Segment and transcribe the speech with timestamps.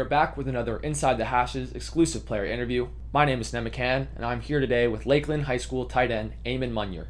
[0.00, 2.88] Are back with another Inside the Hashes exclusive player interview.
[3.12, 6.32] My name is Nem McCann, and I'm here today with Lakeland High School tight end
[6.46, 7.08] Eamon Munyer.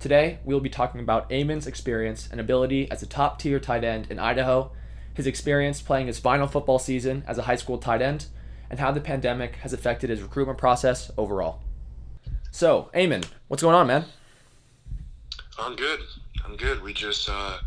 [0.00, 3.84] Today, we will be talking about Eamon's experience and ability as a top tier tight
[3.84, 4.72] end in Idaho,
[5.14, 8.26] his experience playing his final football season as a high school tight end,
[8.68, 11.60] and how the pandemic has affected his recruitment process overall.
[12.50, 14.06] So, Eamon, what's going on, man?
[15.60, 16.00] I'm good.
[16.44, 16.82] I'm good.
[16.82, 17.58] We just, uh,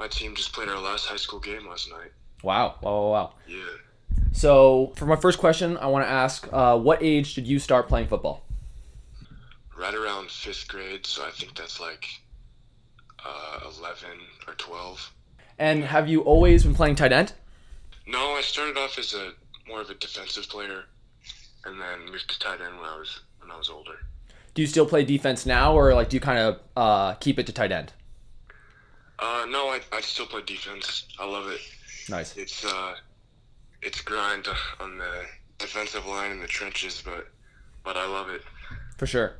[0.00, 2.10] my team just played our last high school game last night.
[2.42, 3.34] Wow, wow, wow, wow.
[3.46, 3.58] Yeah.
[4.32, 7.88] So, for my first question, I want to ask uh, what age did you start
[7.88, 8.44] playing football?
[9.76, 12.06] Right around fifth grade, so I think that's like
[13.24, 14.10] uh, 11
[14.46, 15.12] or 12.
[15.58, 17.32] And have you always been playing tight end?
[18.06, 19.32] No, I started off as a
[19.66, 20.84] more of a defensive player,
[21.64, 23.98] and then moved to tight end when I was when I was older.
[24.54, 27.46] Do you still play defense now, or like do you kind of uh, keep it
[27.46, 27.92] to tight end?
[29.18, 31.06] Uh, no, I, I still play defense.
[31.18, 31.60] I love it.
[32.08, 32.36] Nice.
[32.36, 32.94] It's uh,
[33.82, 34.48] it's grind
[34.80, 35.24] on the
[35.58, 37.28] defensive line in the trenches, but
[37.84, 38.42] but I love it.
[38.96, 39.34] For sure.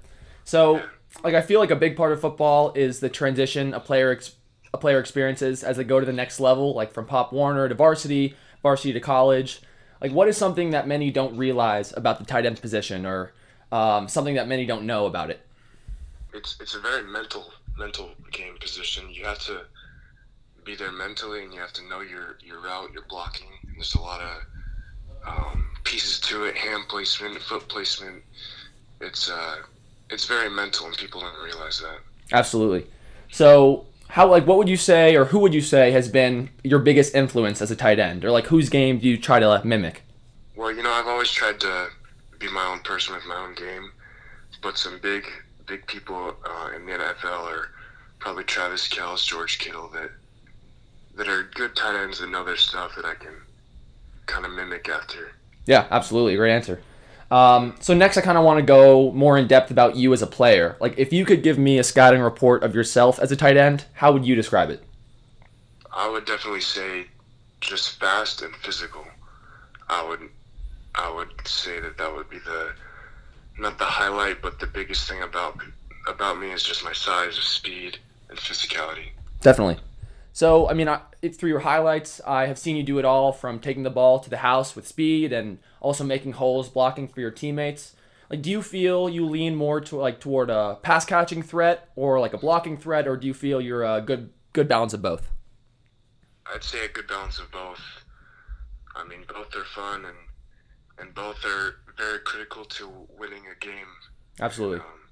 [0.44, 0.82] So,
[1.22, 4.36] like, I feel like a big part of football is the transition a player ex-
[4.72, 7.74] a player experiences as they go to the next level, like from Pop Warner to
[7.74, 9.60] varsity, varsity to college.
[10.00, 13.32] Like, what is something that many don't realize about the tight end position, or
[13.72, 15.40] um, something that many don't know about it?
[16.32, 19.10] It's it's a very mental mental game position.
[19.10, 19.62] You have to
[20.68, 23.48] be there mentally, and you have to know your your route, your blocking.
[23.66, 24.36] And there's a lot of
[25.26, 28.22] um, pieces to it: hand placement, foot placement.
[29.00, 29.56] It's uh,
[30.10, 31.98] it's very mental, and people don't realize that.
[32.32, 32.86] Absolutely.
[33.30, 36.80] So, how like what would you say, or who would you say has been your
[36.80, 40.02] biggest influence as a tight end, or like whose game do you try to mimic?
[40.54, 41.88] Well, you know, I've always tried to
[42.38, 43.90] be my own person with my own game,
[44.60, 45.24] but some big
[45.66, 47.70] big people uh, in the NFL are
[48.18, 50.10] probably Travis Kelce, George Kittle that
[51.18, 53.34] that are good tight ends and other stuff that I can
[54.26, 55.32] kind of mimic after.
[55.66, 56.36] Yeah, absolutely.
[56.36, 56.80] Great answer.
[57.30, 60.22] Um, so next, I kind of want to go more in depth about you as
[60.22, 60.76] a player.
[60.80, 63.84] Like, if you could give me a scouting report of yourself as a tight end,
[63.94, 64.82] how would you describe it?
[65.92, 67.06] I would definitely say
[67.60, 69.04] just fast and physical.
[69.88, 70.20] I would,
[70.94, 72.72] I would say that that would be the,
[73.58, 75.60] not the highlight, but the biggest thing about
[76.06, 77.98] about me is just my size, speed,
[78.30, 79.08] and physicality.
[79.42, 79.78] Definitely.
[80.32, 81.00] So, I mean, I,
[81.32, 84.30] through your highlights, I have seen you do it all from taking the ball to
[84.30, 87.96] the house with speed and also making holes, blocking for your teammates.
[88.30, 92.20] Like, do you feel you lean more to like toward a pass catching threat or
[92.20, 95.30] like a blocking threat, or do you feel you're a good good balance of both?
[96.52, 97.80] I'd say a good balance of both.
[98.94, 100.16] I mean, both are fun and
[100.98, 103.86] and both are very critical to winning a game.
[104.40, 104.78] Absolutely.
[104.78, 105.08] Um,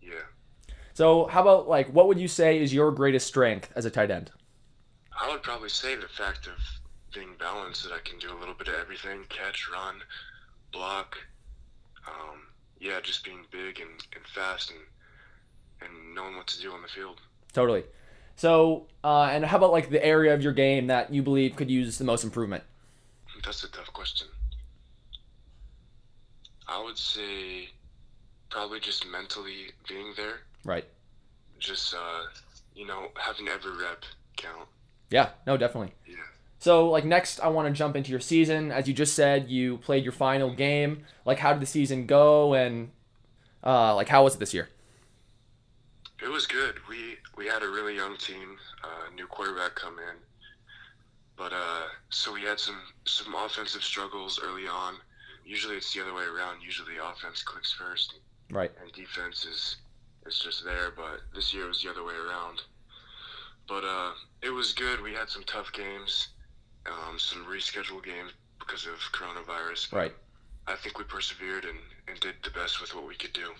[0.00, 0.74] yeah.
[0.94, 4.10] So, how about like what would you say is your greatest strength as a tight
[4.10, 4.30] end?
[5.20, 6.54] I would probably say the fact of
[7.12, 9.96] being balanced that I can do a little bit of everything: catch, run,
[10.72, 11.16] block.
[12.06, 12.40] Um,
[12.80, 14.80] yeah, just being big and, and fast and
[15.80, 17.20] and knowing what to do on the field.
[17.52, 17.84] Totally.
[18.36, 21.70] So, uh, and how about like the area of your game that you believe could
[21.70, 22.64] use the most improvement?
[23.44, 24.26] That's a tough question.
[26.66, 27.68] I would say
[28.50, 30.40] probably just mentally being there.
[30.64, 30.86] Right.
[31.58, 32.22] Just uh,
[32.74, 34.04] you know, having every rep
[34.36, 34.68] count.
[35.14, 35.28] Yeah.
[35.46, 35.94] No, definitely.
[36.08, 36.16] Yeah.
[36.58, 38.72] So, like next, I want to jump into your season.
[38.72, 41.04] As you just said, you played your final game.
[41.24, 42.90] Like, how did the season go, and
[43.62, 44.68] uh, like how was it this year?
[46.20, 46.74] It was good.
[46.88, 50.16] We we had a really young team, uh, new quarterback come in,
[51.36, 54.94] but uh, so we had some some offensive struggles early on.
[55.44, 56.62] Usually it's the other way around.
[56.62, 58.14] Usually offense clicks first,
[58.50, 58.72] Right.
[58.82, 59.76] and defense is
[60.26, 60.90] is just there.
[60.96, 62.62] But this year it was the other way around.
[63.68, 65.00] But uh, it was good.
[65.00, 66.28] We had some tough games,
[66.86, 69.92] um, some rescheduled games because of coronavirus.
[69.92, 70.14] Right.
[70.66, 71.78] I think we persevered and,
[72.08, 73.52] and did the best with what we could do.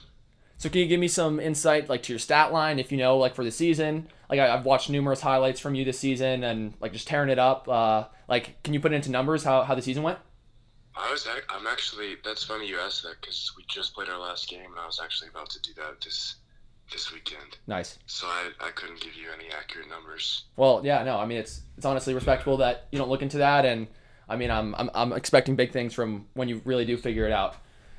[0.56, 3.18] So, can you give me some insight, like to your stat line, if you know,
[3.18, 4.08] like for the season?
[4.30, 7.38] Like, I, I've watched numerous highlights from you this season, and like just tearing it
[7.38, 7.68] up.
[7.68, 10.18] Uh, like, can you put it into numbers how how the season went?
[10.96, 11.26] I was.
[11.50, 12.16] I'm actually.
[12.24, 15.00] That's funny you asked that because we just played our last game, and I was
[15.02, 16.36] actually about to do that this
[16.92, 17.58] this weekend.
[17.66, 17.98] Nice.
[18.06, 20.44] So I, I couldn't give you any accurate numbers.
[20.56, 23.64] Well, yeah, no, I mean it's it's honestly respectable that you don't look into that,
[23.64, 23.86] and
[24.28, 27.32] I mean I'm I'm, I'm expecting big things from when you really do figure it
[27.32, 27.56] out.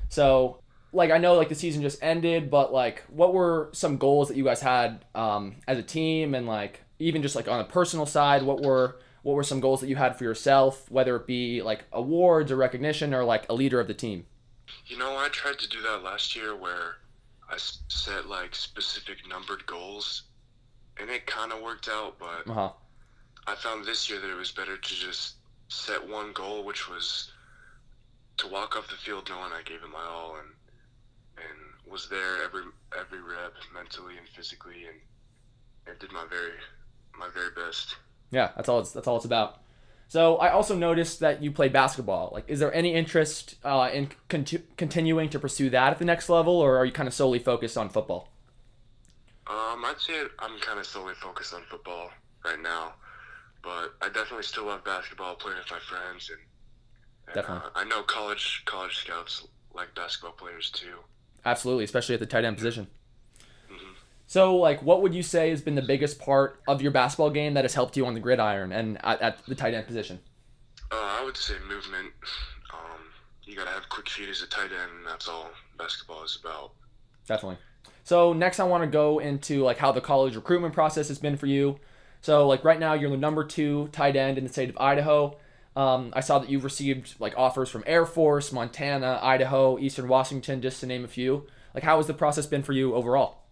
[0.08, 0.60] So,
[0.92, 4.36] like I know like the season just ended, but like what were some goals that
[4.36, 8.06] you guys had um, as a team, and like even just like on a personal
[8.06, 11.60] side, what were what were some goals that you had for yourself, whether it be
[11.60, 14.24] like awards or recognition or like a leader of the team?
[14.86, 16.96] You know, I tried to do that last year where
[17.48, 20.22] I set like specific numbered goals,
[20.98, 22.18] and it kind of worked out.
[22.18, 22.72] But Uh huh.
[23.46, 25.36] I found this year that it was better to just
[25.68, 27.30] set one goal, which was
[28.38, 30.48] to walk off the field knowing I gave it my all and
[31.38, 32.62] and was there every
[32.98, 35.00] every rep mentally and physically and
[35.86, 36.52] and did my very
[37.18, 37.96] my very best.
[38.30, 39.60] Yeah, that's all it's that's all it's about.
[40.08, 42.30] So I also noticed that you play basketball.
[42.32, 46.28] Like, is there any interest uh, in conti- continuing to pursue that at the next
[46.28, 48.28] level, or are you kind of solely focused on football?
[49.48, 52.10] Um, I'd say I'm kind of solely focused on football
[52.44, 52.94] right now,
[53.62, 56.40] but I definitely still love basketball, playing with my friends, and,
[57.26, 57.70] and Definitely.
[57.74, 60.98] Uh, I know college college scouts like basketball players too.
[61.44, 62.88] Absolutely, especially at the tight end position.
[64.26, 67.54] So, like, what would you say has been the biggest part of your basketball game
[67.54, 70.18] that has helped you on the gridiron and at, at the tight end position?
[70.90, 72.12] Uh, I would say movement.
[72.72, 73.00] Um,
[73.44, 76.72] you gotta have quick feet as a tight end, and that's all basketball is about.
[77.26, 77.58] Definitely.
[78.02, 81.36] So next, I want to go into like how the college recruitment process has been
[81.36, 81.78] for you.
[82.20, 85.38] So like right now, you're the number two tight end in the state of Idaho.
[85.76, 90.62] Um, I saw that you've received like offers from Air Force, Montana, Idaho, Eastern Washington,
[90.62, 91.46] just to name a few.
[91.74, 93.45] Like, how has the process been for you overall?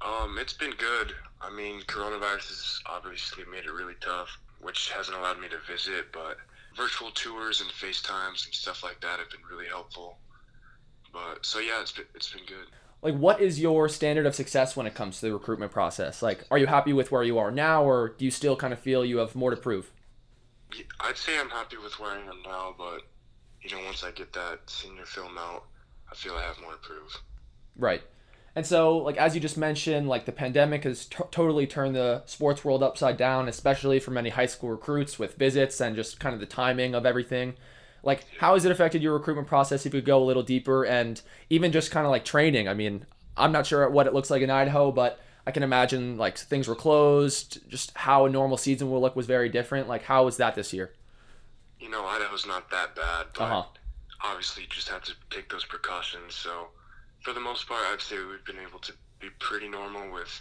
[0.00, 1.14] Um, it's been good.
[1.40, 6.12] I mean, coronavirus has obviously made it really tough, which hasn't allowed me to visit,
[6.12, 6.36] but
[6.76, 10.18] virtual tours and FaceTimes and stuff like that have been really helpful.
[11.12, 12.66] But so yeah, it's been it's been good.
[13.00, 16.20] Like, what is your standard of success when it comes to the recruitment process?
[16.20, 18.80] Like, are you happy with where you are now, or do you still kind of
[18.80, 19.90] feel you have more to prove?
[20.74, 23.02] Yeah, I'd say I'm happy with where I am now, but
[23.62, 25.64] you know, once I get that senior film out,
[26.10, 27.16] I feel I have more to prove.
[27.76, 28.02] Right.
[28.58, 32.24] And so, like as you just mentioned, like the pandemic has t- totally turned the
[32.26, 36.34] sports world upside down, especially for many high school recruits with visits and just kind
[36.34, 37.54] of the timing of everything.
[38.02, 39.86] Like, how has it affected your recruitment process?
[39.86, 42.66] If you go a little deeper, and even just kind of like training.
[42.66, 43.06] I mean,
[43.36, 46.66] I'm not sure what it looks like in Idaho, but I can imagine like things
[46.66, 47.60] were closed.
[47.70, 49.88] Just how a normal season will look was very different.
[49.88, 50.90] Like, how was that this year?
[51.80, 53.64] You know, Idaho's not that bad, but Uh huh.
[54.24, 56.34] obviously you just have to take those precautions.
[56.34, 56.68] So,
[57.20, 60.40] for the most part, I'd say we've been able to be pretty normal with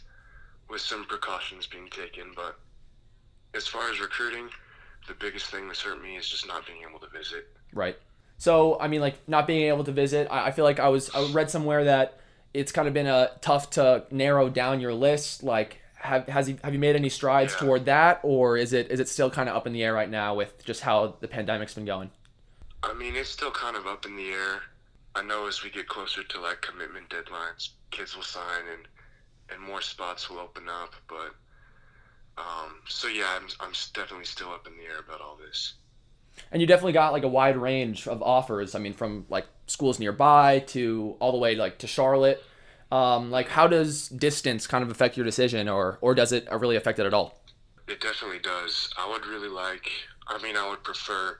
[0.69, 2.31] with some precautions being taken.
[2.35, 2.59] But
[3.53, 4.49] as far as recruiting,
[5.07, 7.47] the biggest thing that's hurt me is just not being able to visit.
[7.73, 7.97] Right.
[8.37, 10.27] So I mean, like not being able to visit.
[10.29, 12.19] I, I feel like I was I read somewhere that
[12.53, 15.43] it's kind of been a tough to narrow down your list.
[15.43, 17.59] Like, have has you have you made any strides Yeah.
[17.59, 20.09] toward that, or is it is it still kind of up in the air right
[20.09, 22.11] now with just how the pandemic's been going?
[22.83, 24.61] I mean, it's still kind of up in the air.
[25.17, 28.87] I know as we get closer to like commitment deadlines, kids will sign and
[29.49, 30.93] and more spots will open up.
[31.07, 31.33] But
[32.37, 35.73] um, so yeah, I'm I'm definitely still up in the air about all this.
[36.51, 38.75] And you definitely got like a wide range of offers.
[38.75, 42.43] I mean, from like schools nearby to all the way like to Charlotte.
[42.89, 46.75] Um, like, how does distance kind of affect your decision, or or does it really
[46.75, 47.39] affect it at all?
[47.87, 48.93] It definitely does.
[48.97, 49.89] I would really like.
[50.27, 51.39] I mean, I would prefer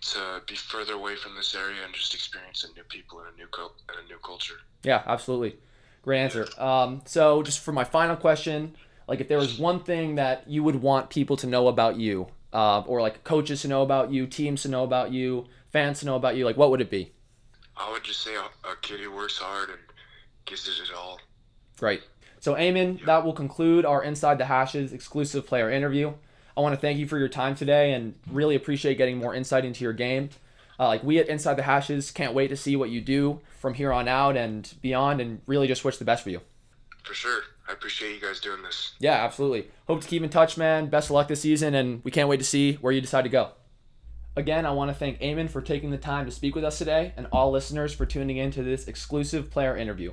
[0.00, 3.36] to be further away from this area and just experience a new people and a
[3.36, 4.54] new cul- and a new culture.
[4.82, 5.56] Yeah, absolutely.
[6.02, 6.46] Great answer.
[6.58, 10.62] Um, so, just for my final question, like if there was one thing that you
[10.62, 14.26] would want people to know about you, uh, or like coaches to know about you,
[14.26, 17.12] teams to know about you, fans to know about you, like what would it be?
[17.76, 19.78] I would just say a, a kid who works hard and
[20.46, 21.20] gives it all.
[21.78, 22.02] Great.
[22.40, 26.12] So, Eamon, that will conclude our Inside the Hashes exclusive player interview.
[26.58, 29.64] I want to thank you for your time today and really appreciate getting more insight
[29.64, 30.30] into your game.
[30.76, 33.74] Uh, like we at Inside the Hashes can't wait to see what you do from
[33.74, 36.40] here on out and beyond, and really just wish the best for you.
[37.04, 37.42] For sure.
[37.68, 38.94] I appreciate you guys doing this.
[38.98, 39.70] Yeah, absolutely.
[39.86, 40.88] Hope to keep in touch, man.
[40.88, 43.28] Best of luck this season, and we can't wait to see where you decide to
[43.28, 43.50] go.
[44.34, 47.12] Again, I want to thank Eamon for taking the time to speak with us today,
[47.16, 50.12] and all listeners for tuning in to this exclusive player interview.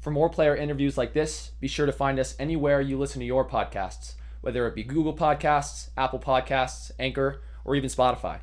[0.00, 3.26] For more player interviews like this, be sure to find us anywhere you listen to
[3.26, 4.12] your podcasts,
[4.46, 8.38] whether it be Google Podcasts, Apple Podcasts, Anchor, or even Spotify.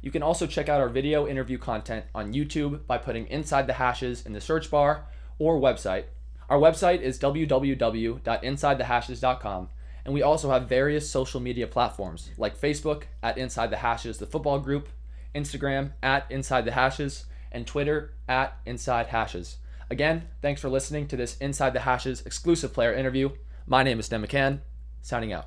[0.00, 3.72] You can also check out our video interview content on YouTube by putting Inside the
[3.72, 5.08] Hashes in the search bar
[5.40, 6.04] or website.
[6.48, 9.68] Our website is www.insidethehashes.com,
[10.04, 14.26] and we also have various social media platforms like Facebook at Inside the Hashes, the
[14.26, 14.88] football group,
[15.34, 19.56] Instagram at Inside the Hashes, and Twitter at Inside Hashes.
[19.90, 23.30] Again, thanks for listening to this Inside the Hashes exclusive player interview.
[23.66, 24.60] My name is Dan McCann,
[25.02, 25.46] signing out.